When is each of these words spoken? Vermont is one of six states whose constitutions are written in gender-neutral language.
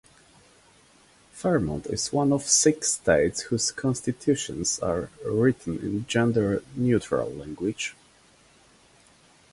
Vermont 1.33 1.85
is 1.85 2.11
one 2.11 2.33
of 2.33 2.41
six 2.49 2.93
states 2.93 3.41
whose 3.41 3.69
constitutions 3.69 4.79
are 4.79 5.11
written 5.23 5.77
in 5.77 6.07
gender-neutral 6.07 7.29
language. 7.29 7.95